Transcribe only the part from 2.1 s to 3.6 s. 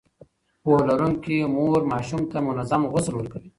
ته منظم غسل ورکوي.